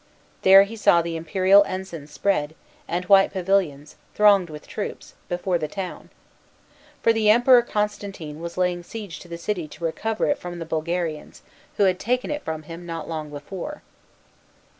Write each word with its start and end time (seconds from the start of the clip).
There 0.41 0.63
he 0.63 0.75
saw 0.75 1.03
the 1.03 1.15
imperial 1.15 1.61
ensigns 1.65 2.09
spread, 2.09 2.55
and 2.87 3.05
white 3.05 3.31
pavilions, 3.31 3.97
thronged 4.15 4.49
with 4.49 4.67
troops, 4.67 5.13
before 5.29 5.59
the 5.59 5.67
town. 5.67 6.09
For 7.03 7.13
the 7.13 7.29
Emperor 7.29 7.61
Constantine 7.61 8.39
was 8.39 8.57
laying 8.57 8.81
siege 8.81 9.19
to 9.19 9.27
the 9.27 9.37
city 9.37 9.67
to 9.67 9.83
recover 9.83 10.25
it 10.25 10.39
from 10.39 10.57
the 10.57 10.65
Bulgarians, 10.65 11.43
who 11.77 11.83
had 11.83 11.99
taken 11.99 12.31
it 12.31 12.41
from 12.43 12.63
him 12.63 12.83
not 12.83 13.07
long 13.07 13.29
before. 13.29 13.83